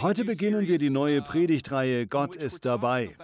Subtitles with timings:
[0.00, 3.16] Heute beginnen wir die neue Predigtreihe Gott ist dabei.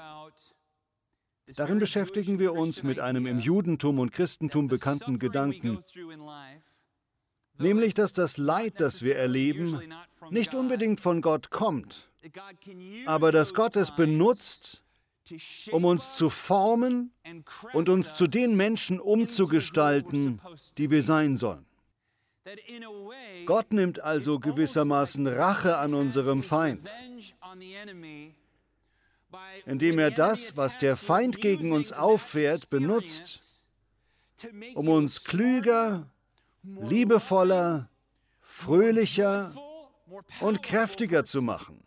[1.57, 5.85] Darin beschäftigen wir uns mit einem im Judentum und Christentum bekannten Gedanken,
[7.59, 9.93] nämlich dass das Leid, das wir erleben,
[10.31, 12.11] nicht unbedingt von Gott kommt,
[13.05, 14.83] aber dass Gott es benutzt,
[15.73, 17.13] um uns zu formen
[17.75, 20.41] und uns zu den Menschen umzugestalten,
[20.79, 21.67] die wir sein sollen.
[23.47, 26.91] Gott nimmt also gewissermaßen Rache an unserem Feind,
[29.65, 33.67] indem er das, was der Feind gegen uns auffährt, benutzt,
[34.75, 36.11] um uns klüger,
[36.63, 37.89] liebevoller,
[38.43, 39.55] fröhlicher
[40.41, 41.83] und kräftiger zu machen.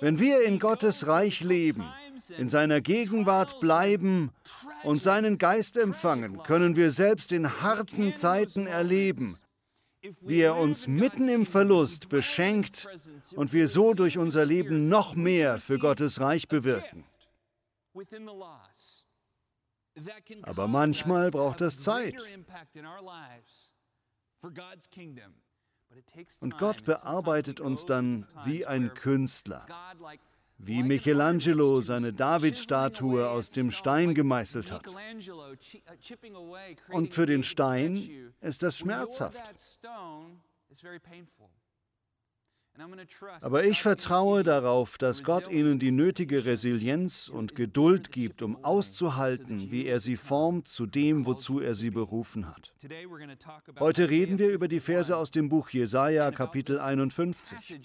[0.00, 1.84] Wenn wir in Gottes Reich leben,
[2.36, 4.30] in seiner Gegenwart bleiben
[4.82, 9.38] und seinen Geist empfangen, können wir selbst in harten Zeiten erleben,
[10.20, 12.86] wie er uns mitten im Verlust beschenkt
[13.36, 17.04] und wir so durch unser Leben noch mehr für Gottes Reich bewirken.
[20.42, 22.14] Aber manchmal braucht es Zeit.
[26.40, 29.66] Und Gott bearbeitet uns dann wie ein Künstler,
[30.58, 34.86] wie Michelangelo seine Davidstatue aus dem Stein gemeißelt hat.
[36.88, 39.38] Und für den Stein ist das schmerzhaft.
[43.42, 49.70] Aber ich vertraue darauf, dass Gott ihnen die nötige Resilienz und Geduld gibt, um auszuhalten,
[49.70, 52.74] wie er sie formt zu dem, wozu er sie berufen hat.
[53.78, 57.80] Heute reden wir über die Verse aus dem Buch Jesaja, Kapitel 51.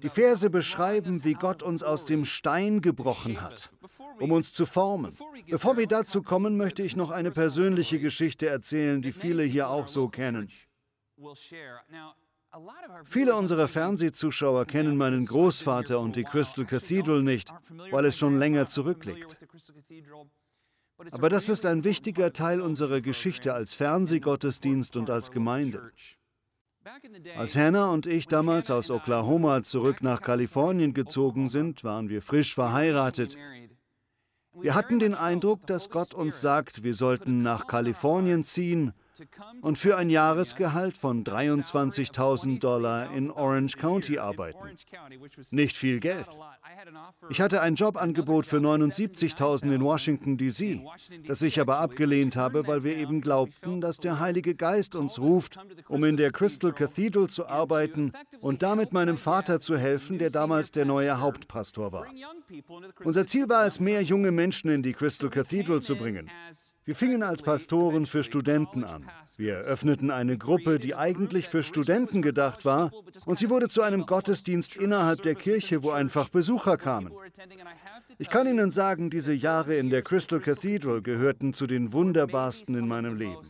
[0.00, 3.70] Die Verse beschreiben, wie Gott uns aus dem Stein gebrochen hat,
[4.20, 5.12] um uns zu formen.
[5.48, 9.88] Bevor wir dazu kommen, möchte ich noch eine persönliche Geschichte erzählen, die viele hier auch
[9.88, 10.48] so kennen.
[13.04, 17.52] Viele unserer Fernsehzuschauer kennen meinen Großvater und die Crystal Cathedral nicht,
[17.90, 19.36] weil es schon länger zurückliegt.
[21.12, 25.92] Aber das ist ein wichtiger Teil unserer Geschichte als Fernsehgottesdienst und als Gemeinde.
[27.36, 32.54] Als Hannah und ich damals aus Oklahoma zurück nach Kalifornien gezogen sind, waren wir frisch
[32.54, 33.36] verheiratet.
[34.54, 38.92] Wir hatten den Eindruck, dass Gott uns sagt, wir sollten nach Kalifornien ziehen
[39.62, 44.58] und für ein Jahresgehalt von 23.000 Dollar in Orange County arbeiten.
[45.50, 46.26] Nicht viel Geld.
[47.28, 50.82] Ich hatte ein Jobangebot für 79.000 in Washington, D.C.,
[51.26, 55.58] das ich aber abgelehnt habe, weil wir eben glaubten, dass der Heilige Geist uns ruft,
[55.88, 60.70] um in der Crystal Cathedral zu arbeiten und damit meinem Vater zu helfen, der damals
[60.70, 62.06] der neue Hauptpastor war.
[63.04, 66.28] Unser Ziel war es, mehr junge Menschen in die Crystal Cathedral zu bringen.
[66.90, 69.08] Wir fingen als Pastoren für Studenten an.
[69.36, 72.90] Wir eröffneten eine Gruppe, die eigentlich für Studenten gedacht war,
[73.26, 77.12] und sie wurde zu einem Gottesdienst innerhalb der Kirche, wo einfach Besucher kamen.
[78.18, 82.88] Ich kann Ihnen sagen, diese Jahre in der Crystal Cathedral gehörten zu den wunderbarsten in
[82.88, 83.46] meinem Leben.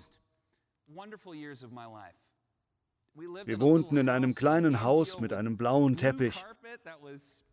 [3.44, 6.44] Wir wohnten in einem kleinen Haus mit einem blauen Teppich.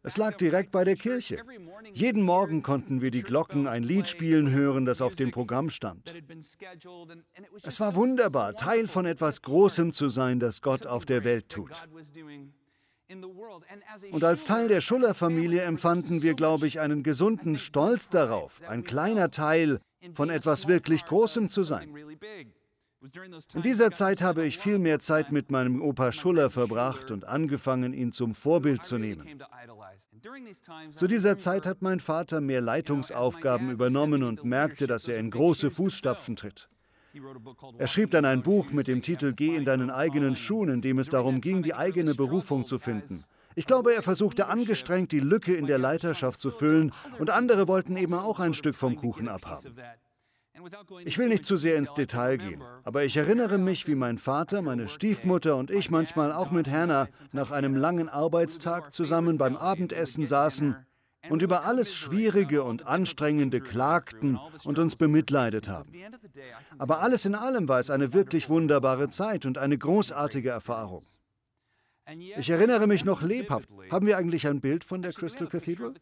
[0.03, 1.43] Es lag direkt bei der Kirche.
[1.93, 6.13] Jeden Morgen konnten wir die Glocken ein Lied spielen hören, das auf dem Programm stand.
[7.63, 11.71] Es war wunderbar, Teil von etwas Großem zu sein, das Gott auf der Welt tut.
[14.11, 19.31] Und als Teil der Schuller-Familie empfanden wir, glaube ich, einen gesunden Stolz darauf, ein kleiner
[19.31, 19.79] Teil
[20.13, 21.89] von etwas wirklich Großem zu sein.
[23.53, 27.93] In dieser Zeit habe ich viel mehr Zeit mit meinem Opa Schuller verbracht und angefangen,
[27.93, 29.39] ihn zum Vorbild zu nehmen.
[30.95, 35.69] Zu dieser Zeit hat mein Vater mehr Leitungsaufgaben übernommen und merkte, dass er in große
[35.69, 36.69] Fußstapfen tritt.
[37.77, 40.99] Er schrieb dann ein Buch mit dem Titel Geh in deinen eigenen Schuhen, in dem
[40.99, 43.23] es darum ging, die eigene Berufung zu finden.
[43.55, 47.95] Ich glaube, er versuchte angestrengt, die Lücke in der Leiterschaft zu füllen, und andere wollten
[47.97, 49.75] eben auch ein Stück vom Kuchen abhaben.
[51.05, 54.61] Ich will nicht zu sehr ins Detail gehen, aber ich erinnere mich, wie mein Vater,
[54.61, 60.25] meine Stiefmutter und ich manchmal auch mit Hannah nach einem langen Arbeitstag zusammen beim Abendessen
[60.25, 60.75] saßen
[61.29, 65.91] und über alles Schwierige und Anstrengende klagten und uns bemitleidet haben.
[66.77, 71.01] Aber alles in allem war es eine wirklich wunderbare Zeit und eine großartige Erfahrung.
[72.37, 73.69] Ich erinnere mich noch lebhaft.
[73.91, 75.93] Haben wir eigentlich ein Bild von der Crystal Cathedral?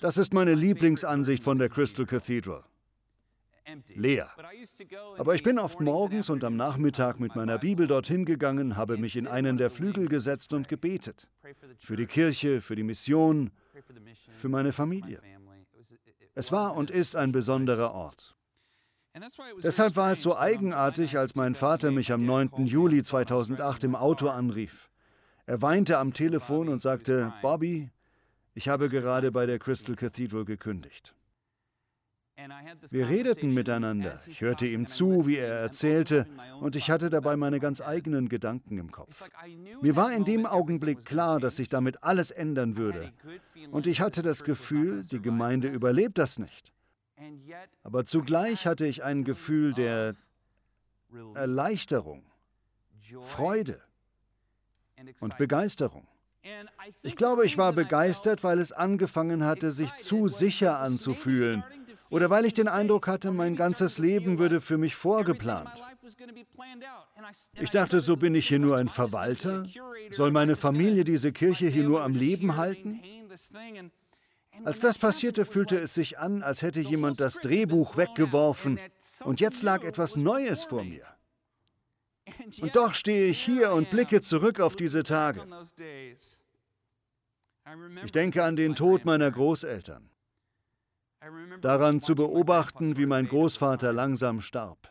[0.00, 2.64] Das ist meine Lieblingsansicht von der Crystal Cathedral.
[3.94, 4.30] Leer.
[5.18, 9.14] Aber ich bin oft morgens und am Nachmittag mit meiner Bibel dorthin gegangen, habe mich
[9.14, 11.28] in einen der Flügel gesetzt und gebetet.
[11.78, 13.50] Für die Kirche, für die Mission,
[14.36, 15.20] für meine Familie.
[16.34, 18.36] Es war und ist ein besonderer Ort.
[19.62, 22.66] Deshalb war es so eigenartig, als mein Vater mich am 9.
[22.66, 24.88] Juli 2008 im Auto anrief.
[25.46, 27.90] Er weinte am Telefon und sagte, Bobby,
[28.58, 31.14] ich habe gerade bei der Crystal Cathedral gekündigt.
[32.90, 34.20] Wir redeten miteinander.
[34.26, 36.26] Ich hörte ihm zu, wie er erzählte,
[36.60, 39.22] und ich hatte dabei meine ganz eigenen Gedanken im Kopf.
[39.80, 43.12] Mir war in dem Augenblick klar, dass sich damit alles ändern würde.
[43.70, 46.72] Und ich hatte das Gefühl, die Gemeinde überlebt das nicht.
[47.84, 50.16] Aber zugleich hatte ich ein Gefühl der
[51.34, 52.24] Erleichterung,
[53.22, 53.80] Freude
[55.20, 56.08] und Begeisterung.
[57.02, 61.64] Ich glaube, ich war begeistert, weil es angefangen hatte, sich zu sicher anzufühlen
[62.10, 65.70] oder weil ich den Eindruck hatte, mein ganzes Leben würde für mich vorgeplant.
[67.60, 69.66] Ich dachte, so bin ich hier nur ein Verwalter?
[70.10, 73.00] Soll meine Familie diese Kirche hier nur am Leben halten?
[74.64, 78.80] Als das passierte, fühlte es sich an, als hätte jemand das Drehbuch weggeworfen
[79.24, 81.04] und jetzt lag etwas Neues vor mir.
[82.60, 85.44] Und doch stehe ich hier und blicke zurück auf diese Tage.
[88.04, 90.10] Ich denke an den Tod meiner Großeltern
[91.60, 94.90] daran zu beobachten, wie mein Großvater langsam starb.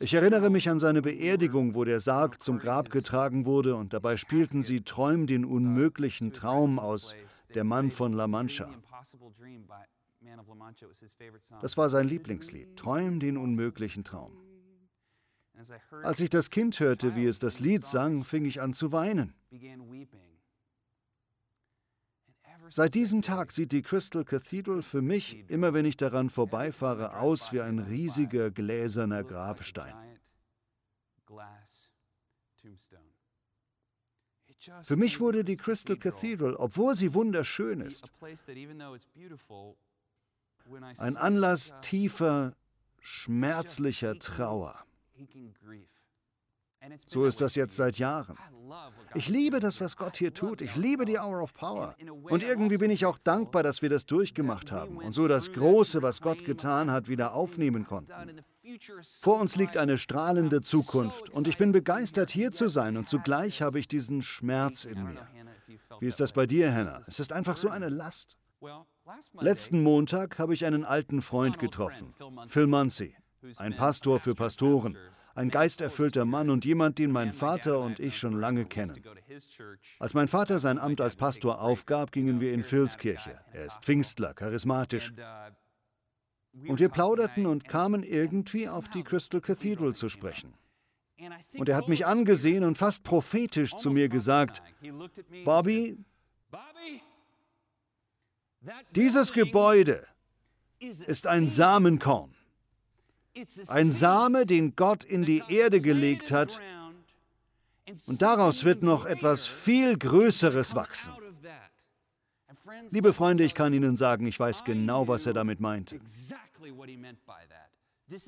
[0.00, 4.16] Ich erinnere mich an seine Beerdigung, wo der Sarg zum Grab getragen wurde und dabei
[4.16, 7.14] spielten sie Träum den unmöglichen Traum aus
[7.54, 8.68] Der Mann von La Mancha.
[11.60, 14.32] Das war sein Lieblingslied, Träum den unmöglichen Traum.
[16.02, 19.34] Als ich das Kind hörte, wie es das Lied sang, fing ich an zu weinen.
[22.70, 27.52] Seit diesem Tag sieht die Crystal Cathedral für mich, immer wenn ich daran vorbeifahre, aus
[27.52, 29.94] wie ein riesiger gläserner Grabstein.
[34.84, 38.10] Für mich wurde die Crystal Cathedral, obwohl sie wunderschön ist,
[40.98, 42.54] ein Anlass tiefer,
[43.00, 44.84] schmerzlicher Trauer.
[47.06, 48.36] So ist das jetzt seit Jahren.
[49.14, 50.62] Ich liebe das, was Gott hier tut.
[50.62, 51.94] Ich liebe die Hour of Power.
[52.24, 56.02] Und irgendwie bin ich auch dankbar, dass wir das durchgemacht haben und so das Große,
[56.02, 58.42] was Gott getan hat, wieder aufnehmen konnten.
[59.20, 61.30] Vor uns liegt eine strahlende Zukunft.
[61.30, 62.96] Und ich bin begeistert, hier zu sein.
[62.96, 65.28] und zugleich habe ich diesen Schmerz in mir.
[66.00, 67.00] Wie ist das bei dir, Hannah?
[67.00, 68.36] Es ist einfach so eine Last.
[69.40, 72.14] Letzten Montag habe ich einen alten Freund getroffen,
[72.48, 73.16] Phil Muncy
[73.56, 74.96] ein Pastor für Pastoren,
[75.34, 79.02] ein geisterfüllter Mann und jemand, den mein Vater und ich schon lange kennen.
[79.98, 83.40] Als mein Vater sein Amt als Pastor aufgab, gingen wir in Phils Kirche.
[83.52, 85.12] Er ist Pfingstler, charismatisch.
[86.68, 90.54] Und wir plauderten und kamen irgendwie auf die Crystal Cathedral zu sprechen.
[91.54, 94.62] Und er hat mich angesehen und fast prophetisch zu mir gesagt,
[95.44, 95.98] Bobby,
[98.94, 100.06] dieses Gebäude
[100.78, 102.34] ist ein Samenkorn.
[103.68, 106.60] Ein Same, den Gott in die Erde gelegt hat,
[108.06, 111.12] und daraus wird noch etwas viel Größeres wachsen.
[112.90, 115.98] Liebe Freunde, ich kann Ihnen sagen, ich weiß genau, was er damit meinte.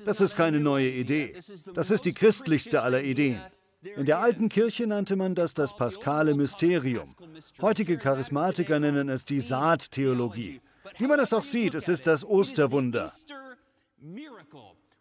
[0.05, 1.37] Das ist keine neue Idee.
[1.73, 3.39] Das ist die christlichste aller Ideen.
[3.95, 7.07] In der alten Kirche nannte man das das paskale Mysterium.
[7.61, 10.59] Heutige Charismatiker nennen es die Saattheologie.
[10.97, 13.11] Wie man es auch sieht, es ist das Osterwunder.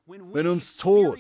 [0.07, 1.19] Wenn uns Tod,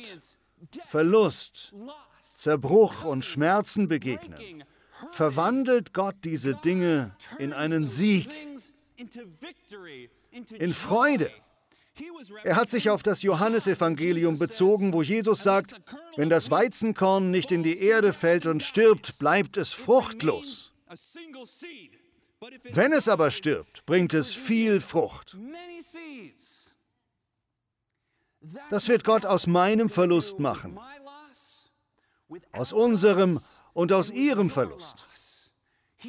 [0.88, 1.72] Verlust,
[2.20, 4.64] Zerbruch und Schmerzen begegnen,
[5.12, 8.28] verwandelt Gott diese Dinge in einen Sieg,
[10.58, 11.30] in Freude.
[12.42, 15.74] Er hat sich auf das Johannesevangelium bezogen, wo Jesus sagt,
[16.16, 20.72] wenn das Weizenkorn nicht in die Erde fällt und stirbt, bleibt es fruchtlos.
[22.72, 25.36] Wenn es aber stirbt, bringt es viel Frucht.
[28.70, 30.78] Das wird Gott aus meinem Verlust machen,
[32.52, 33.40] aus unserem
[33.72, 35.06] und aus ihrem Verlust.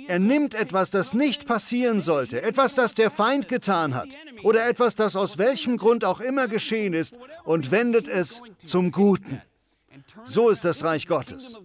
[0.08, 4.10] Er nimmt etwas, das nicht passieren sollte, etwas, das der Feind getan hat,
[4.44, 7.16] oder etwas, das aus welchem Grund auch immer geschehen ist,
[7.46, 9.42] und wendet es zum Guten.
[10.26, 11.56] So ist das Reich Gottes.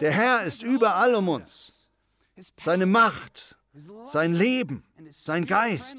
[0.00, 1.90] Der Herr ist überall um uns.
[2.62, 3.56] Seine Macht,
[4.06, 5.96] sein Leben, sein Geist.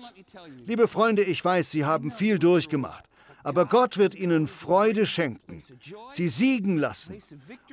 [0.65, 3.05] Liebe Freunde, ich weiß, Sie haben viel durchgemacht,
[3.43, 5.61] aber Gott wird Ihnen Freude schenken,
[6.09, 7.17] Sie siegen lassen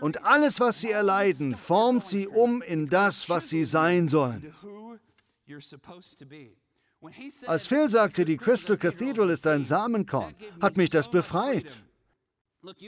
[0.00, 4.54] und alles, was Sie erleiden, formt Sie um in das, was Sie sein sollen.
[7.46, 11.76] Als Phil sagte, die Crystal Cathedral ist ein Samenkorn, hat mich das befreit.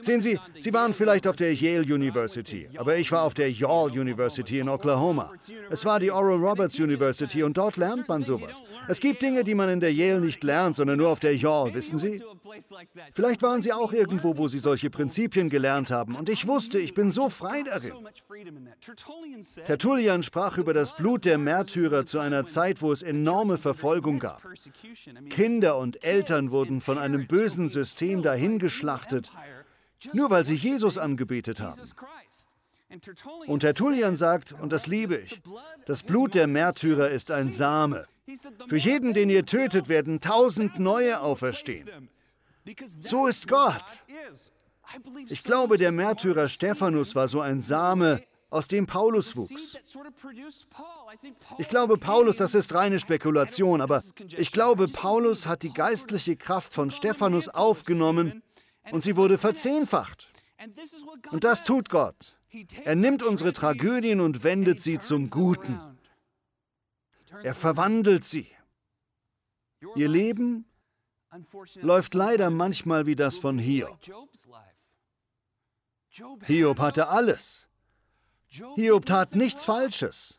[0.03, 3.93] Sehen Sie, Sie waren vielleicht auf der Yale University, aber ich war auf der Yale
[3.93, 5.33] University in Oklahoma.
[5.71, 8.63] Es war die Oral Roberts University und dort lernt man sowas.
[8.89, 11.75] Es gibt Dinge, die man in der Yale nicht lernt, sondern nur auf der Yale,
[11.75, 12.23] wissen Sie?
[13.13, 16.95] Vielleicht waren Sie auch irgendwo, wo Sie solche Prinzipien gelernt haben und ich wusste, ich
[16.95, 17.93] bin so frei darin.
[19.67, 24.43] Tertullian sprach über das Blut der Märtyrer zu einer Zeit, wo es enorme Verfolgung gab.
[25.29, 29.33] Kinder und Eltern wurden von einem bösen System dahingeschlachtet
[30.13, 31.81] nur weil sie Jesus angebetet haben.
[33.47, 35.43] Und Tertullian sagt, und das liebe ich,
[35.87, 38.07] das Blut der Märtyrer ist ein Same.
[38.69, 42.09] Für jeden, den ihr tötet, werden tausend neue auferstehen.
[43.01, 43.85] So ist Gott.
[45.29, 49.77] Ich glaube, der Märtyrer Stephanus war so ein Same, aus dem Paulus wuchs.
[51.59, 54.03] Ich glaube, Paulus, das ist reine Spekulation, aber
[54.37, 58.43] ich glaube, Paulus hat die geistliche Kraft von Stephanus aufgenommen
[58.91, 60.29] und sie wurde verzehnfacht.
[61.31, 62.37] Und das tut Gott.
[62.85, 65.79] Er nimmt unsere Tragödien und wendet sie zum Guten.
[67.43, 68.51] Er verwandelt sie.
[69.95, 70.65] Ihr Leben
[71.83, 73.99] läuft leider manchmal wie das von Hiob.
[76.45, 77.69] Hiob hatte alles.
[78.49, 80.36] Hiob tat nichts Falsches.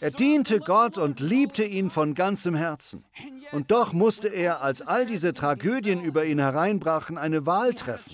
[0.00, 3.04] Er diente Gott und liebte ihn von ganzem Herzen.
[3.52, 8.12] Und doch musste er, als all diese Tragödien über ihn hereinbrachen, eine Wahl treffen.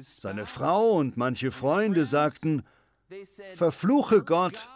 [0.00, 2.64] Seine Frau und manche Freunde sagten,
[3.54, 4.68] verfluche Gott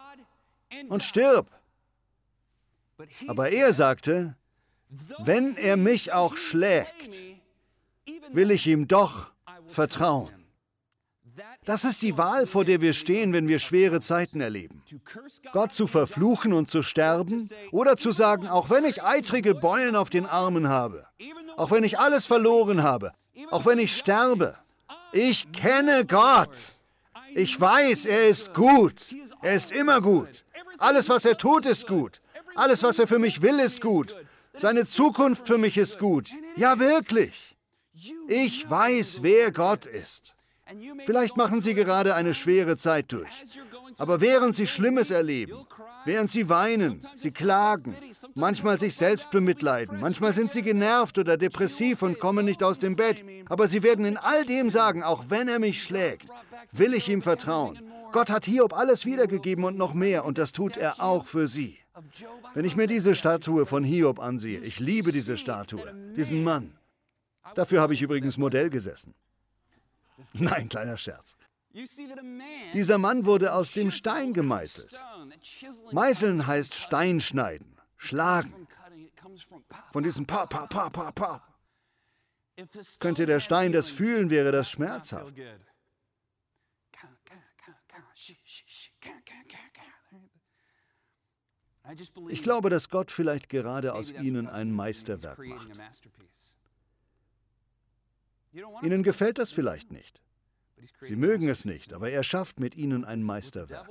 [0.89, 1.47] und stirb.
[3.27, 4.35] Aber er sagte,
[5.19, 6.93] wenn er mich auch schlägt,
[8.31, 9.31] will ich ihm doch
[9.67, 10.42] vertrauen.
[11.65, 14.83] Das ist die Wahl, vor der wir stehen, wenn wir schwere Zeiten erleben.
[15.51, 20.09] Gott zu verfluchen und zu sterben oder zu sagen, auch wenn ich eitrige Beulen auf
[20.09, 21.05] den Armen habe,
[21.55, 23.13] auch wenn ich alles verloren habe,
[23.51, 24.55] auch wenn ich sterbe,
[25.11, 26.57] ich kenne Gott.
[27.35, 29.15] Ich weiß, er ist gut.
[29.41, 30.45] Er ist immer gut.
[30.77, 32.21] Alles, was er tut, ist gut.
[32.55, 34.15] Alles, was er für mich will, ist gut.
[34.53, 36.29] Seine Zukunft für mich ist gut.
[36.55, 37.55] Ja, wirklich.
[38.27, 40.32] Ich weiß, wer Gott ist.
[41.05, 43.29] Vielleicht machen Sie gerade eine schwere Zeit durch.
[43.97, 45.65] Aber während Sie Schlimmes erleben,
[46.05, 47.93] während Sie weinen, Sie klagen,
[48.33, 52.95] manchmal sich selbst bemitleiden, manchmal sind Sie genervt oder depressiv und kommen nicht aus dem
[52.95, 56.27] Bett, aber Sie werden in all dem sagen, auch wenn er mich schlägt,
[56.71, 57.79] will ich ihm vertrauen.
[58.11, 61.77] Gott hat Hiob alles wiedergegeben und noch mehr, und das tut er auch für Sie.
[62.53, 66.77] Wenn ich mir diese Statue von Hiob ansehe, ich liebe diese Statue, diesen Mann.
[67.55, 69.13] Dafür habe ich übrigens Modell gesessen.
[70.33, 71.35] Nein, kleiner Scherz.
[72.73, 74.95] Dieser Mann wurde aus dem Stein gemeißelt.
[75.91, 78.67] Meißeln heißt Steinschneiden, schlagen.
[79.91, 81.47] Von diesem Pa, Pa, Pa, Pa, Pa.
[82.99, 85.33] Könnte der Stein das fühlen, wäre das schmerzhaft.
[92.29, 95.67] Ich glaube, dass Gott vielleicht gerade aus ihnen ein Meisterwerk macht.
[98.81, 100.21] Ihnen gefällt das vielleicht nicht.
[101.01, 103.87] Sie mögen es nicht, aber er schafft mit ihnen ein Meisterwerk.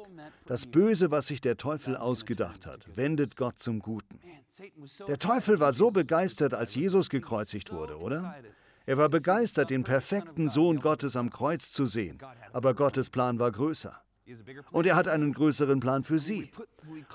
[0.46, 4.20] Das Böse, was sich der Teufel ausgedacht hat, wendet Gott zum Guten.
[5.08, 8.34] Der Teufel war so begeistert, als Jesus gekreuzigt wurde, oder?
[8.84, 12.18] Er war begeistert, den perfekten Sohn Gottes am Kreuz zu sehen,
[12.52, 13.96] aber Gottes Plan war größer.
[14.70, 16.50] Und er hat einen größeren Plan für sie.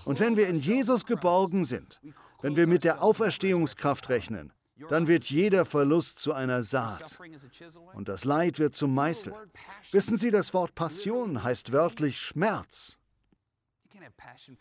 [0.05, 1.99] Und wenn wir in Jesus geborgen sind,
[2.41, 4.53] wenn wir mit der Auferstehungskraft rechnen,
[4.89, 7.17] dann wird jeder Verlust zu einer Saat
[7.93, 9.33] und das Leid wird zum Meißel.
[9.91, 12.97] Wissen Sie, das Wort Passion heißt wörtlich Schmerz.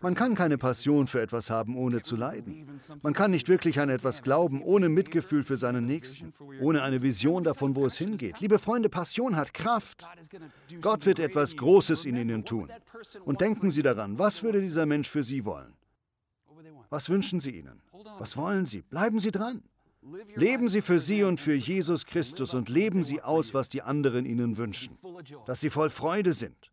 [0.00, 2.66] Man kann keine Passion für etwas haben, ohne zu leiden.
[3.02, 7.44] Man kann nicht wirklich an etwas glauben, ohne Mitgefühl für seinen Nächsten, ohne eine Vision
[7.44, 8.40] davon, wo es hingeht.
[8.40, 10.06] Liebe Freunde, Passion hat Kraft.
[10.80, 12.70] Gott wird etwas Großes in ihnen tun.
[13.24, 15.74] Und denken Sie daran, was würde dieser Mensch für Sie wollen?
[16.88, 17.82] Was wünschen Sie ihnen?
[18.18, 18.82] Was wollen Sie?
[18.82, 19.62] Bleiben Sie dran.
[20.34, 24.24] Leben Sie für Sie und für Jesus Christus und leben Sie aus, was die anderen
[24.24, 24.96] Ihnen wünschen.
[25.46, 26.70] Dass Sie voll Freude sind,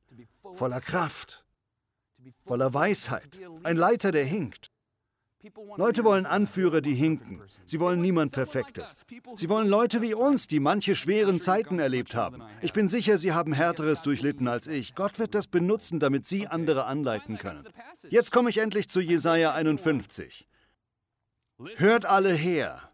[0.56, 1.44] voller Kraft,
[2.46, 3.40] voller Weisheit.
[3.64, 4.70] Ein Leiter, der hinkt.
[5.76, 7.42] Leute wollen Anführer, die hinken.
[7.66, 9.06] Sie wollen niemand Perfektes.
[9.36, 12.42] Sie wollen Leute wie uns, die manche schweren Zeiten erlebt haben.
[12.62, 14.96] Ich bin sicher, Sie haben Härteres durchlitten als ich.
[14.96, 17.68] Gott wird das benutzen, damit Sie andere anleiten können.
[18.10, 20.48] Jetzt komme ich endlich zu Jesaja 51.
[21.76, 22.93] Hört alle her,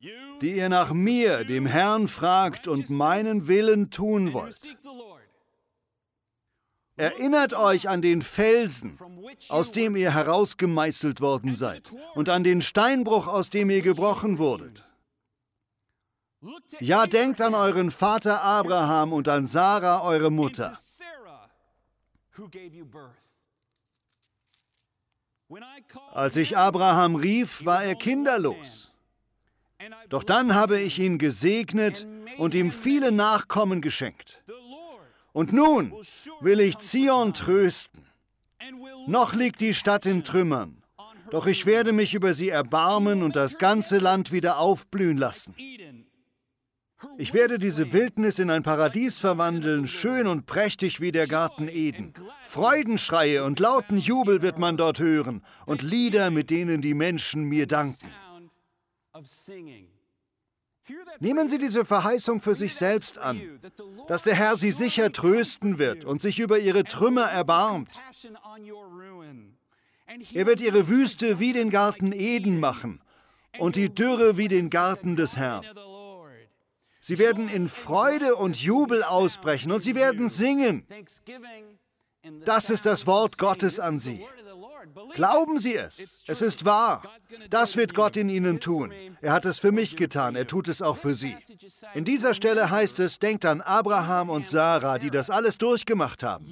[0.00, 4.76] die ihr nach mir, dem Herrn, fragt und meinen Willen tun wollt.
[6.96, 8.98] Erinnert euch an den Felsen,
[9.48, 14.84] aus dem ihr herausgemeißelt worden seid, und an den Steinbruch, aus dem ihr gebrochen wurdet.
[16.80, 20.76] Ja, denkt an euren Vater Abraham und an Sarah, eure Mutter.
[26.12, 28.92] Als ich Abraham rief, war er kinderlos.
[30.08, 32.06] Doch dann habe ich ihn gesegnet
[32.36, 34.42] und ihm viele Nachkommen geschenkt.
[35.32, 35.92] Und nun
[36.40, 38.04] will ich Zion trösten.
[39.06, 40.82] Noch liegt die Stadt in Trümmern,
[41.30, 45.54] doch ich werde mich über sie erbarmen und das ganze Land wieder aufblühen lassen.
[47.16, 52.12] Ich werde diese Wildnis in ein Paradies verwandeln, schön und prächtig wie der Garten Eden.
[52.44, 57.68] Freudenschreie und lauten Jubel wird man dort hören und Lieder, mit denen die Menschen mir
[57.68, 58.08] danken.
[61.20, 63.60] Nehmen Sie diese Verheißung für sich selbst an,
[64.08, 67.90] dass der Herr Sie sicher trösten wird und sich über Ihre Trümmer erbarmt.
[70.32, 73.00] Er wird Ihre Wüste wie den Garten Eden machen
[73.58, 75.66] und die Dürre wie den Garten des Herrn.
[77.00, 80.86] Sie werden in Freude und Jubel ausbrechen und sie werden singen.
[82.44, 84.26] Das ist das Wort Gottes an Sie.
[85.14, 86.24] Glauben Sie es.
[86.26, 87.02] Es ist wahr.
[87.50, 88.92] Das wird Gott in Ihnen tun.
[89.20, 90.36] Er hat es für mich getan.
[90.36, 91.36] Er tut es auch für Sie.
[91.94, 96.46] In dieser Stelle heißt es, denkt an Abraham und Sarah, die das alles durchgemacht haben.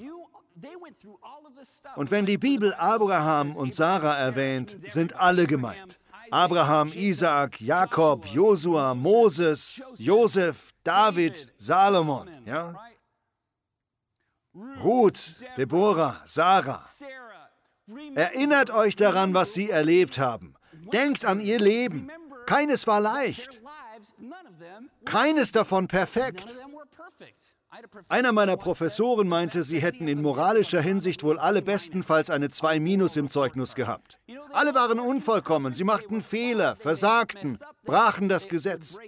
[1.96, 5.99] Und wenn die Bibel Abraham und Sarah erwähnt, sind alle gemeint.
[6.30, 12.28] Abraham, Isaak, Jakob, Josua, Moses, Josef, David, Salomon.
[12.44, 12.75] Ja?
[14.82, 16.80] Ruth, Deborah, Sarah.
[18.14, 20.54] Erinnert euch daran, was sie erlebt haben.
[20.92, 22.10] Denkt an ihr Leben.
[22.46, 23.60] Keines war leicht.
[25.04, 26.56] Keines davon perfekt.
[28.08, 33.16] Einer meiner Professoren meinte, sie hätten in moralischer Hinsicht wohl alle bestenfalls eine 2 minus
[33.16, 34.18] im Zeugnis gehabt.
[34.52, 38.98] Alle waren unvollkommen, sie machten Fehler, versagten, brachen das Gesetz.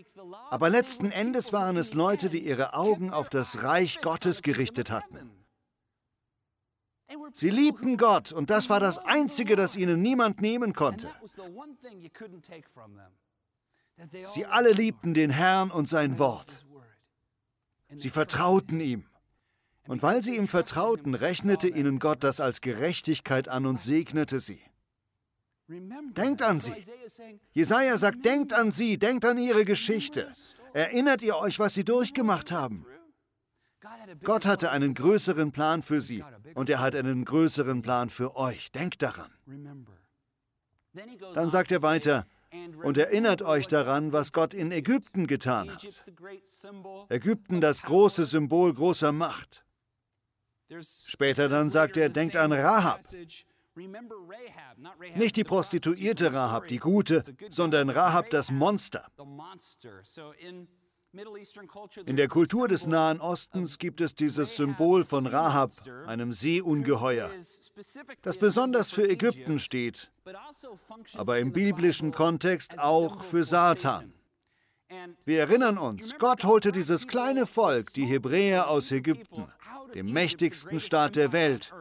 [0.50, 5.37] Aber letzten Endes waren es Leute, die ihre Augen auf das Reich Gottes gerichtet hatten.
[7.32, 11.08] Sie liebten Gott und das war das Einzige, das ihnen niemand nehmen konnte.
[14.26, 16.66] Sie alle liebten den Herrn und sein Wort.
[17.94, 19.06] Sie vertrauten ihm.
[19.86, 24.60] Und weil sie ihm vertrauten, rechnete ihnen Gott das als Gerechtigkeit an und segnete sie.
[25.66, 26.74] Denkt an sie.
[27.52, 30.30] Jesaja sagt: Denkt an sie, denkt an ihre Geschichte.
[30.74, 32.86] Erinnert ihr euch, was sie durchgemacht haben?
[34.24, 38.72] Gott hatte einen größeren Plan für sie und er hat einen größeren Plan für euch.
[38.72, 39.30] Denkt daran.
[41.34, 42.26] Dann sagt er weiter,
[42.82, 45.86] und erinnert euch daran, was Gott in Ägypten getan hat.
[47.08, 49.64] Ägypten das große Symbol großer Macht.
[50.80, 53.00] Später dann sagt er, denkt an Rahab.
[55.14, 59.06] Nicht die Prostituierte Rahab, die Gute, sondern Rahab das Monster.
[62.04, 65.70] In der Kultur des Nahen Ostens gibt es dieses Symbol von Rahab,
[66.06, 67.30] einem Seeungeheuer,
[68.20, 70.10] das besonders für Ägypten steht,
[71.14, 74.12] aber im biblischen Kontext auch für Satan.
[75.24, 79.46] Wir erinnern uns, Gott holte dieses kleine Volk, die Hebräer aus Ägypten,
[79.94, 81.72] dem mächtigsten Staat der Welt.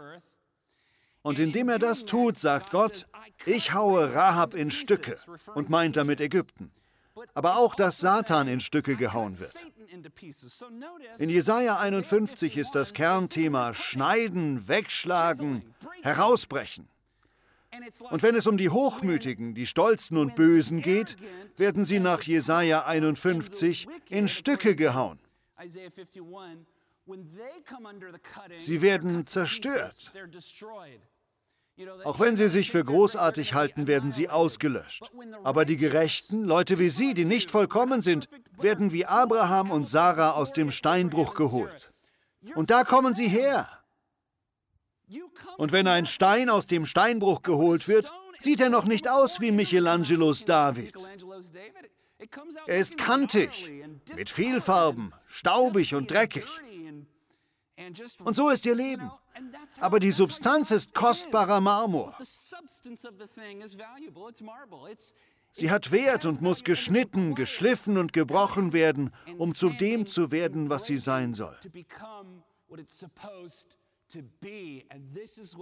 [1.22, 3.08] Und indem er das tut, sagt Gott,
[3.46, 5.18] ich haue Rahab in Stücke
[5.54, 6.72] und meint damit Ägypten
[7.34, 9.54] aber auch, dass Satan in Stücke gehauen wird.
[11.18, 16.88] In Jesaja 51 ist das Kernthema Schneiden, Wegschlagen, Herausbrechen.
[18.10, 21.18] Und wenn es um die Hochmütigen, die Stolzen und Bösen geht,
[21.58, 25.20] werden sie nach Jesaja 51 in Stücke gehauen.
[28.58, 30.12] Sie werden zerstört.
[32.04, 35.04] Auch wenn sie sich für großartig halten, werden sie ausgelöscht.
[35.44, 40.32] Aber die Gerechten, Leute wie Sie, die nicht vollkommen sind, werden wie Abraham und Sarah
[40.32, 41.92] aus dem Steinbruch geholt.
[42.56, 43.70] Und da kommen sie her.
[45.58, 49.52] Und wenn ein Stein aus dem Steinbruch geholt wird, sieht er noch nicht aus wie
[49.52, 50.94] Michelangelos David.
[52.66, 53.72] Er ist kantig,
[54.16, 56.46] mit Vielfarben, staubig und dreckig.
[58.24, 59.12] Und so ist ihr Leben.
[59.80, 62.16] Aber die Substanz ist kostbarer Marmor.
[65.54, 70.70] Sie hat Wert und muss geschnitten, geschliffen und gebrochen werden, um zu dem zu werden,
[70.70, 71.58] was sie sein soll.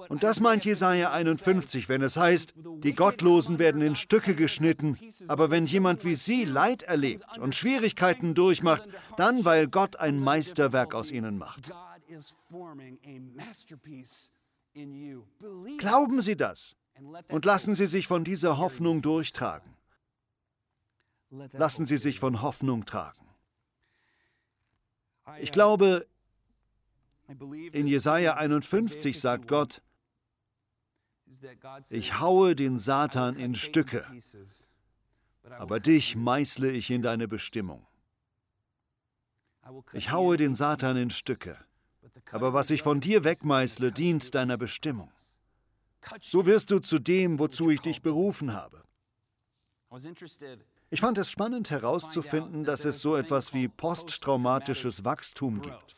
[0.10, 5.50] Und das meint Jesaja 51, wenn es heißt, die Gottlosen werden in Stücke geschnitten, aber
[5.50, 8.84] wenn jemand wie sie Leid erlebt und Schwierigkeiten durchmacht,
[9.18, 11.72] dann weil Gott ein Meisterwerk aus ihnen macht.
[15.78, 16.76] Glauben Sie das
[17.30, 19.76] und lassen Sie sich von dieser Hoffnung durchtragen.
[21.30, 23.26] Lassen Sie sich von Hoffnung tragen.
[25.40, 26.08] Ich glaube,
[27.72, 29.82] in Jesaja 51 sagt Gott,
[31.90, 34.06] ich haue den Satan in Stücke,
[35.44, 37.86] aber dich meißle ich in deine Bestimmung.
[39.94, 41.58] Ich haue den Satan in Stücke,
[42.32, 45.12] aber was ich von dir wegmeißle, dient deiner Bestimmung.
[46.22, 48.84] So wirst du zu dem, wozu ich dich berufen habe.
[50.90, 55.96] Ich fand es spannend herauszufinden, dass es so etwas wie posttraumatisches Wachstum gibt.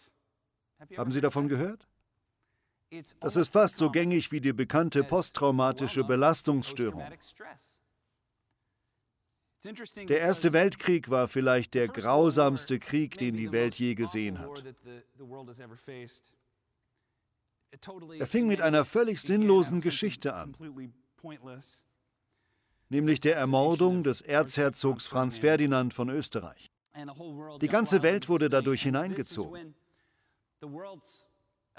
[0.96, 1.88] Haben Sie davon gehört?
[3.20, 7.04] Das ist fast so gängig wie die bekannte posttraumatische Belastungsstörung.
[9.64, 14.64] Der Erste Weltkrieg war vielleicht der grausamste Krieg, den die Welt je gesehen hat.
[18.20, 20.56] Er fing mit einer völlig sinnlosen Geschichte an,
[22.90, 26.72] nämlich der Ermordung des Erzherzogs Franz Ferdinand von Österreich.
[27.62, 29.76] Die ganze Welt wurde dadurch hineingezogen.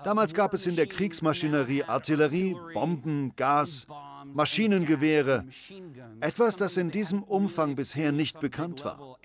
[0.04, 3.86] Damals gab es in der Kriegsmaschinerie Artillerie, Bomben, Gas,
[4.34, 5.44] Maschinengewehre,
[6.20, 9.18] etwas, das in diesem Umfang bisher nicht bekannt war.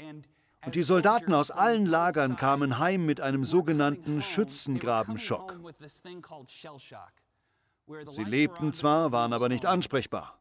[0.65, 5.59] Und die Soldaten aus allen Lagern kamen heim mit einem sogenannten Schützengravenschock.
[8.11, 10.39] Sie lebten zwar, waren aber nicht ansprechbar.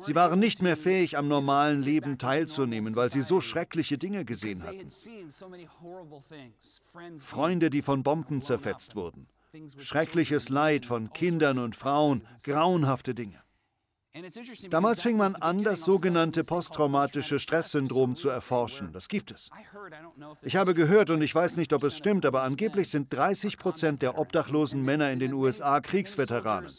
[0.00, 4.62] Sie waren nicht mehr fähig, am normalen Leben teilzunehmen, weil sie so schreckliche Dinge gesehen
[4.62, 4.88] hatten.
[7.18, 9.26] Freunde, die von Bomben zerfetzt wurden.
[9.78, 13.42] Schreckliches Leid von Kindern und Frauen, grauenhafte Dinge.
[14.70, 18.92] Damals fing man an, das sogenannte posttraumatische Stresssyndrom zu erforschen.
[18.92, 19.50] Das gibt es.
[20.42, 24.02] Ich habe gehört, und ich weiß nicht, ob es stimmt, aber angeblich sind 30 Prozent
[24.02, 26.70] der obdachlosen Männer in den USA Kriegsveteranen.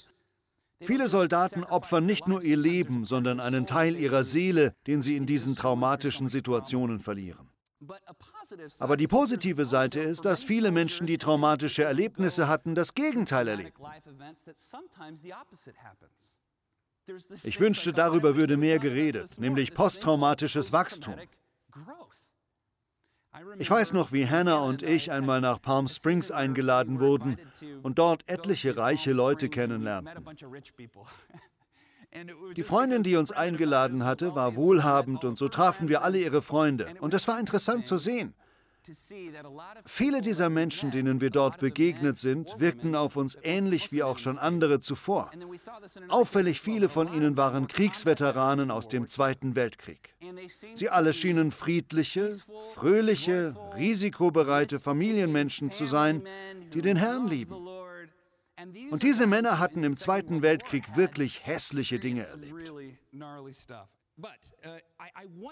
[0.82, 5.26] Viele Soldaten opfern nicht nur ihr Leben, sondern einen Teil ihrer Seele, den sie in
[5.26, 7.50] diesen traumatischen Situationen verlieren.
[8.80, 13.84] Aber die positive Seite ist, dass viele Menschen, die traumatische Erlebnisse hatten, das Gegenteil erlebten.
[17.44, 21.15] Ich wünschte, darüber würde mehr geredet, nämlich posttraumatisches Wachstum.
[23.58, 27.38] Ich weiß noch, wie Hannah und ich einmal nach Palm Springs eingeladen wurden
[27.84, 30.26] und dort etliche reiche Leute kennenlernten.
[32.56, 36.88] Die Freundin, die uns eingeladen hatte, war wohlhabend und so trafen wir alle ihre Freunde.
[37.00, 38.34] Und es war interessant zu sehen.
[39.86, 44.38] Viele dieser Menschen, denen wir dort begegnet sind, wirkten auf uns ähnlich wie auch schon
[44.38, 45.30] andere zuvor.
[46.08, 50.15] Auffällig viele von ihnen waren Kriegsveteranen aus dem Zweiten Weltkrieg.
[50.76, 52.32] Sie alle schienen friedliche,
[52.74, 56.24] fröhliche, risikobereite Familienmenschen zu sein,
[56.74, 57.56] die den Herrn lieben.
[58.91, 62.72] Und diese Männer hatten im Zweiten Weltkrieg wirklich hässliche Dinge erlebt.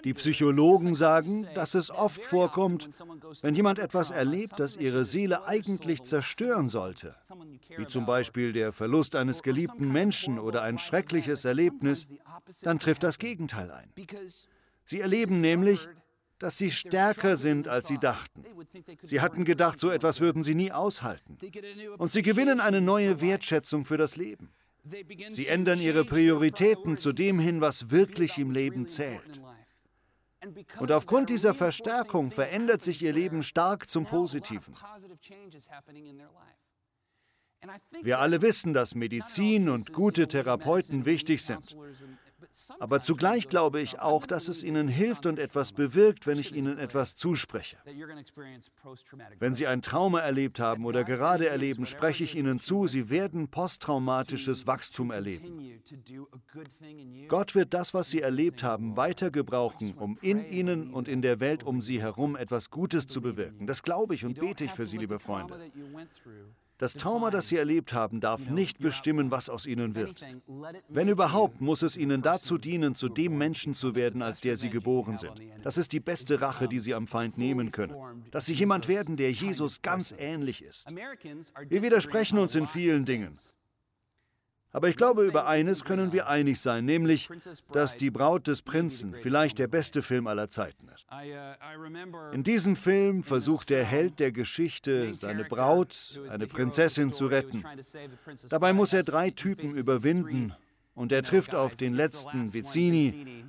[0.03, 2.89] Die Psychologen sagen, dass es oft vorkommt,
[3.41, 7.15] wenn jemand etwas erlebt, das ihre Seele eigentlich zerstören sollte,
[7.77, 12.07] wie zum Beispiel der Verlust eines geliebten Menschen oder ein schreckliches Erlebnis,
[12.61, 13.93] dann trifft das Gegenteil ein.
[14.85, 15.87] Sie erleben nämlich,
[16.39, 18.43] dass sie stärker sind, als sie dachten.
[19.03, 21.37] Sie hatten gedacht, so etwas würden sie nie aushalten.
[21.97, 24.51] Und sie gewinnen eine neue Wertschätzung für das Leben.
[25.29, 29.41] Sie ändern ihre Prioritäten zu dem hin, was wirklich im Leben zählt.
[30.79, 34.73] Und aufgrund dieser Verstärkung verändert sich ihr Leben stark zum Positiven.
[38.01, 41.75] Wir alle wissen, dass Medizin und gute Therapeuten wichtig sind.
[42.79, 46.77] Aber zugleich glaube ich auch, dass es ihnen hilft und etwas bewirkt, wenn ich ihnen
[46.77, 47.77] etwas zuspreche.
[49.39, 53.47] Wenn sie ein Trauma erlebt haben oder gerade erleben, spreche ich ihnen zu, sie werden
[53.47, 55.81] posttraumatisches Wachstum erleben.
[57.27, 61.39] Gott wird das, was sie erlebt haben, weiter gebrauchen, um in ihnen und in der
[61.39, 63.67] Welt um sie herum etwas Gutes zu bewirken.
[63.67, 65.71] Das glaube ich und bete ich für Sie, liebe Freunde.
[66.77, 70.23] Das Trauma, das sie erlebt haben, darf nicht bestimmen, was aus ihnen wird.
[70.89, 74.69] Wenn überhaupt, muss es ihnen dazu dienen, zu dem Menschen zu werden, als der sie
[74.69, 75.41] geboren sind.
[75.63, 77.95] Das ist die beste Rache, die sie am Feind nehmen können.
[78.31, 80.87] Dass sie jemand werden, der Jesus ganz ähnlich ist.
[81.67, 83.33] Wir widersprechen uns in vielen Dingen.
[84.71, 87.29] Aber ich glaube, über eines können wir einig sein, nämlich,
[87.71, 91.07] dass Die Braut des Prinzen vielleicht der beste Film aller Zeiten ist.
[92.33, 97.63] In diesem Film versucht der Held der Geschichte, seine Braut, eine Prinzessin, zu retten.
[98.49, 100.53] Dabei muss er drei Typen überwinden
[100.95, 103.45] und er trifft auf den letzten, Vicini,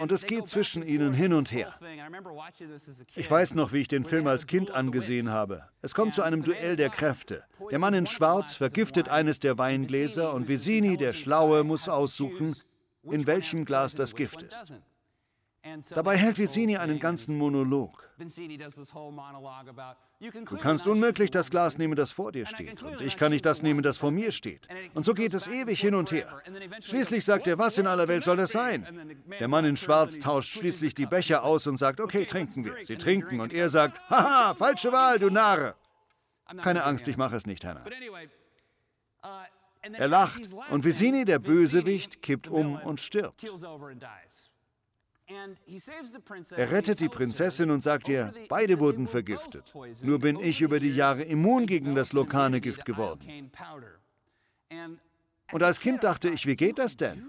[0.00, 1.74] und es geht zwischen ihnen hin und her.
[3.14, 5.64] Ich weiß noch, wie ich den Film als Kind angesehen habe.
[5.82, 7.44] Es kommt zu einem Duell der Kräfte.
[7.70, 12.54] Der Mann in Schwarz vergiftet eines der Weingläser und Visini, der Schlaue, muss aussuchen,
[13.02, 14.74] in welchem Glas das Gift ist.
[15.94, 18.08] Dabei hält Vicini einen ganzen Monolog.
[20.18, 22.82] Du kannst unmöglich das Glas nehmen, das vor dir steht.
[22.82, 24.66] Und ich kann nicht das nehmen, das vor mir steht.
[24.94, 26.40] Und so geht es ewig hin und her.
[26.80, 28.86] Schließlich sagt er, was in aller Welt soll das sein?
[29.38, 32.74] Der Mann in Schwarz tauscht schließlich die Becher aus und sagt, okay, trinken wir.
[32.84, 35.74] Sie trinken und er sagt, haha, falsche Wahl, du Narre.
[36.62, 37.84] Keine Angst, ich mache es nicht, Hannah.
[39.92, 43.44] Er lacht und Vicini, der Bösewicht, kippt um und stirbt.
[45.28, 49.72] Er rettet die Prinzessin und sagt ihr, beide wurden vergiftet.
[50.02, 53.50] Nur bin ich über die Jahre immun gegen das lokane Gift geworden.
[55.52, 57.24] Und als Kind dachte ich, wie geht das denn?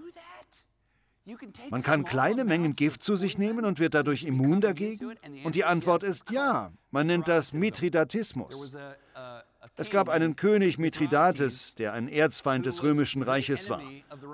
[1.70, 5.14] Man kann kleine Mengen Gift zu sich nehmen und wird dadurch immun dagegen?
[5.44, 6.72] Und die Antwort ist ja.
[6.90, 8.76] Man nennt das Mithridatismus.
[9.76, 13.82] Es gab einen König Mithridates, der ein Erzfeind des römischen Reiches war.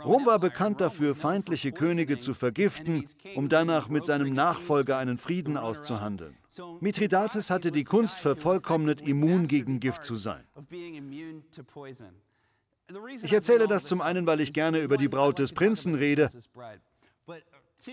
[0.04, 5.56] Rom war bekannt dafür, feindliche Könige zu vergiften, um danach mit seinem Nachfolger einen Frieden
[5.56, 6.36] auszuhandeln.
[6.80, 10.44] Mithridates hatte die Kunst vervollkommnet, immun gegen Gift zu sein.
[13.22, 16.30] Ich erzähle das zum einen, weil ich gerne über die Braut des Prinzen rede,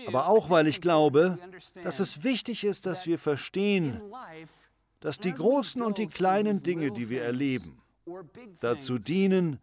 [0.06, 1.38] aber auch weil ich glaube,
[1.82, 4.00] dass es wichtig ist, dass wir verstehen,
[5.02, 7.78] dass die großen und die kleinen Dinge, die wir erleben,
[8.60, 9.58] dazu dienen,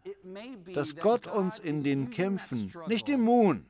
[0.74, 3.66] dass Gott uns in den Kämpfen nicht immun,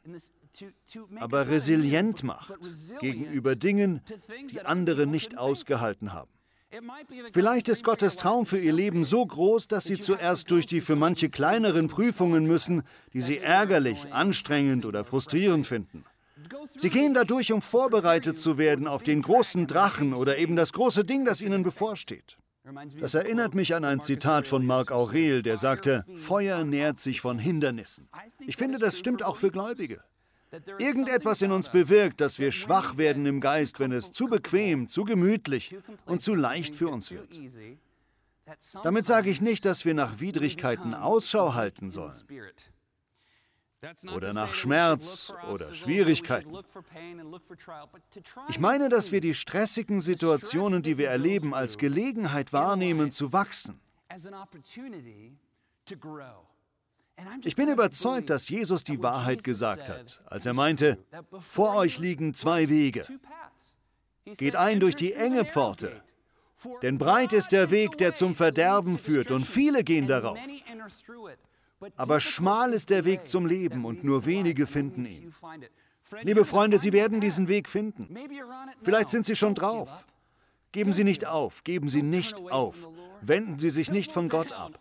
[1.16, 2.52] aber resilient macht
[3.00, 4.02] gegenüber Dingen,
[4.50, 6.30] die andere nicht ausgehalten haben.
[7.32, 10.94] Vielleicht ist Gottes Traum für ihr Leben so groß, dass sie zuerst durch die für
[10.94, 16.04] manche kleineren Prüfungen müssen, die sie ärgerlich, anstrengend oder frustrierend finden.
[16.76, 21.04] Sie gehen dadurch, um vorbereitet zu werden auf den großen Drachen oder eben das große
[21.04, 22.38] Ding, das ihnen bevorsteht.
[23.00, 27.38] Das erinnert mich an ein Zitat von Marc Aurel, der sagte, Feuer nährt sich von
[27.38, 28.08] Hindernissen.
[28.46, 30.02] Ich finde, das stimmt auch für Gläubige.
[30.78, 35.04] Irgendetwas in uns bewirkt, dass wir schwach werden im Geist, wenn es zu bequem, zu
[35.04, 35.76] gemütlich
[36.06, 37.38] und zu leicht für uns wird.
[38.82, 42.14] Damit sage ich nicht, dass wir nach Widrigkeiten Ausschau halten sollen
[44.14, 46.52] oder nach Schmerz oder Schwierigkeiten.
[48.48, 53.80] Ich meine, dass wir die stressigen Situationen, die wir erleben, als Gelegenheit wahrnehmen, zu wachsen.
[57.44, 60.98] Ich bin überzeugt, dass Jesus die Wahrheit gesagt hat, als er meinte,
[61.40, 63.06] vor euch liegen zwei Wege.
[64.24, 66.02] Geht ein durch die enge Pforte,
[66.82, 70.38] denn breit ist der Weg, der zum Verderben führt, und viele gehen darauf.
[71.96, 75.32] Aber schmal ist der Weg zum Leben und nur wenige finden ihn.
[76.22, 78.14] Liebe Freunde, Sie werden diesen Weg finden.
[78.82, 80.04] Vielleicht sind Sie schon drauf.
[80.72, 82.88] Geben Sie nicht auf, geben Sie nicht auf.
[83.22, 84.78] Wenden Sie sich nicht von Gott ab.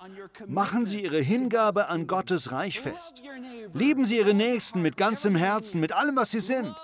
[0.48, 3.22] Machen Sie Ihre Hingabe an Gottes Reich fest.
[3.74, 6.76] Lieben Sie Ihre Nächsten mit ganzem Herzen, mit allem, was Sie sind.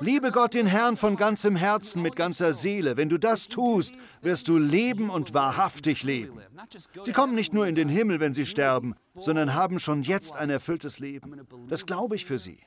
[0.00, 2.96] Liebe Gott den Herrn von ganzem Herzen, mit ganzer Seele.
[2.96, 6.40] Wenn du das tust, wirst du leben und wahrhaftig leben.
[7.02, 10.50] Sie kommen nicht nur in den Himmel, wenn sie sterben, sondern haben schon jetzt ein
[10.50, 11.46] erfülltes Leben.
[11.68, 12.58] Das glaube ich für sie.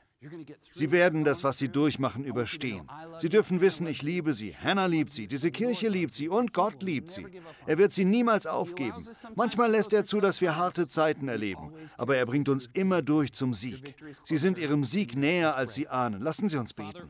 [0.72, 2.88] Sie werden das, was sie durchmachen, überstehen.
[3.20, 4.56] Sie dürfen wissen, ich liebe sie.
[4.56, 5.28] Hannah liebt sie.
[5.28, 6.28] Diese Kirche liebt sie.
[6.28, 7.26] Und Gott liebt sie.
[7.68, 8.98] Er wird sie niemals aufgeben.
[9.36, 11.72] Manchmal lässt er zu, dass wir harte Zeiten erleben.
[11.98, 13.96] Aber er bringt uns immer durch zum Sieg.
[14.24, 16.22] Sie sind ihrem Sieg näher, als sie ahnen.
[16.22, 17.08] Lassen Sie uns beten.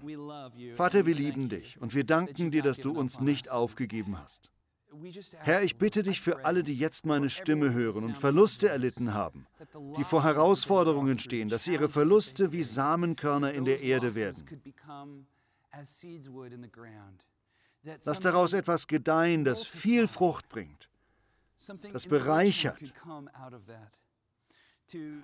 [0.76, 1.80] Vater, wir lieben dich.
[1.80, 4.52] Und wir danken dir, dass du uns nicht aufgegeben hast.
[5.40, 9.48] Herr, ich bitte dich für alle, die jetzt meine Stimme hören und Verluste erlitten haben,
[9.98, 14.60] die vor Herausforderungen stehen, dass ihre Verluste wie Samenkörner in der Erde werden.
[17.84, 20.90] Lass daraus etwas gedeihen, das viel Frucht bringt,
[21.94, 22.94] das bereichert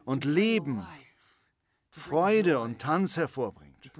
[0.06, 0.86] und Leben,
[1.90, 3.92] Freude und Tanz hervorbringt.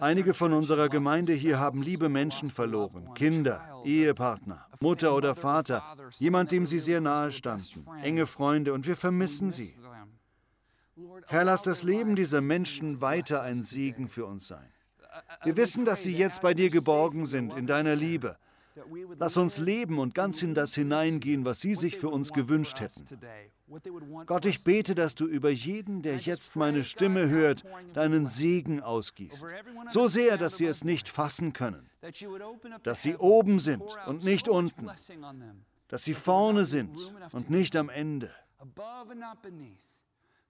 [0.00, 6.52] Einige von unserer Gemeinde hier haben liebe Menschen verloren, Kinder, Ehepartner, Mutter oder Vater, jemand,
[6.52, 9.74] dem sie sehr nahe standen, enge Freunde, und wir vermissen sie.
[11.26, 14.72] Herr, lass das Leben dieser Menschen weiter ein Segen für uns sein.
[15.42, 18.36] Wir wissen, dass sie jetzt bei dir geborgen sind, in deiner Liebe.
[19.18, 23.04] Lass uns leben und ganz in das hineingehen, was sie sich für uns gewünscht hätten.
[24.26, 29.44] Gott, ich bete, dass du über jeden, der jetzt meine Stimme hört, deinen Segen ausgießt.
[29.88, 31.88] So sehr, dass sie es nicht fassen können.
[32.82, 34.88] Dass sie oben sind und nicht unten.
[35.88, 36.96] Dass sie vorne sind
[37.32, 38.30] und nicht am Ende.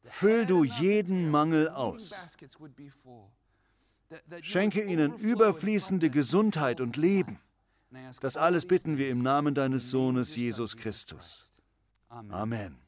[0.04, 2.14] Füll du jeden Mangel aus.
[4.42, 7.40] Schenke ihnen überfließende Gesundheit und Leben.
[8.20, 11.52] Das alles bitten wir im Namen deines Sohnes Jesus Christus.
[12.08, 12.87] Amen.